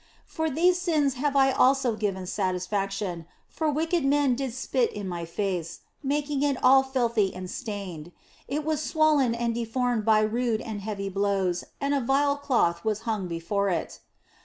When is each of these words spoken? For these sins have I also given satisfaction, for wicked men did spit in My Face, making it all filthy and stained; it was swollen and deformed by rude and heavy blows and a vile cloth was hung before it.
For 0.25 0.49
these 0.49 0.81
sins 0.81 1.13
have 1.13 1.35
I 1.35 1.51
also 1.51 1.95
given 1.95 2.25
satisfaction, 2.25 3.27
for 3.47 3.69
wicked 3.69 4.03
men 4.03 4.33
did 4.33 4.51
spit 4.55 4.91
in 4.93 5.07
My 5.07 5.25
Face, 5.25 5.81
making 6.01 6.41
it 6.41 6.57
all 6.63 6.81
filthy 6.81 7.31
and 7.35 7.47
stained; 7.51 8.11
it 8.47 8.65
was 8.65 8.81
swollen 8.81 9.35
and 9.35 9.53
deformed 9.53 10.03
by 10.03 10.21
rude 10.21 10.59
and 10.61 10.81
heavy 10.81 11.09
blows 11.09 11.65
and 11.79 11.93
a 11.93 12.01
vile 12.01 12.35
cloth 12.35 12.83
was 12.83 13.01
hung 13.01 13.27
before 13.27 13.69
it. 13.69 13.99